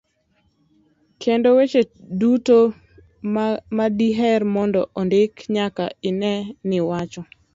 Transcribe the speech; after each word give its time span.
kendo 1.21 1.49
weche 1.57 1.81
duto 2.19 2.57
madiher 3.77 4.41
mondo 4.55 4.81
ondiki 4.99 5.43
nyaka 5.55 5.83
ine 6.09 6.33
ni 6.67 6.77
iwacho. 6.83 7.21